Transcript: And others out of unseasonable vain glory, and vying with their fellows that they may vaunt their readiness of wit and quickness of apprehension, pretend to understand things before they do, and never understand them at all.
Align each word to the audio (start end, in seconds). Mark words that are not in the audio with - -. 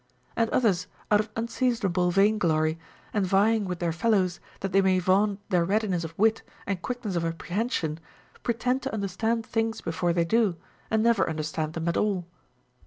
And 0.35 0.49
others 0.49 0.87
out 1.11 1.19
of 1.19 1.29
unseasonable 1.35 2.09
vain 2.09 2.39
glory, 2.39 2.79
and 3.13 3.23
vying 3.23 3.65
with 3.65 3.77
their 3.77 3.91
fellows 3.91 4.39
that 4.61 4.71
they 4.71 4.81
may 4.81 4.97
vaunt 4.97 5.47
their 5.51 5.63
readiness 5.63 6.03
of 6.03 6.17
wit 6.17 6.41
and 6.65 6.81
quickness 6.81 7.15
of 7.15 7.23
apprehension, 7.23 7.99
pretend 8.41 8.81
to 8.81 8.93
understand 8.95 9.45
things 9.45 9.79
before 9.79 10.11
they 10.11 10.25
do, 10.25 10.57
and 10.89 11.03
never 11.03 11.29
understand 11.29 11.73
them 11.73 11.87
at 11.87 11.97
all. 11.97 12.25